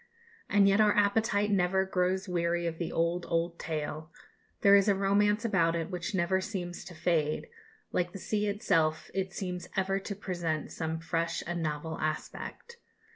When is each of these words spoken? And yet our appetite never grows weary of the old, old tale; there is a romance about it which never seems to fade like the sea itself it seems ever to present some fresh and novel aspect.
And 0.49 0.67
yet 0.67 0.81
our 0.81 0.97
appetite 0.97 1.51
never 1.51 1.85
grows 1.85 2.27
weary 2.27 2.65
of 2.65 2.79
the 2.79 2.91
old, 2.91 3.27
old 3.29 3.59
tale; 3.59 4.11
there 4.61 4.75
is 4.75 4.87
a 4.87 4.95
romance 4.95 5.45
about 5.45 5.75
it 5.75 5.91
which 5.91 6.15
never 6.15 6.41
seems 6.41 6.83
to 6.85 6.95
fade 6.95 7.47
like 7.91 8.11
the 8.11 8.17
sea 8.17 8.47
itself 8.47 9.11
it 9.13 9.31
seems 9.31 9.69
ever 9.77 9.99
to 9.99 10.15
present 10.15 10.71
some 10.71 10.97
fresh 11.01 11.43
and 11.45 11.61
novel 11.61 11.99
aspect. 11.99 12.77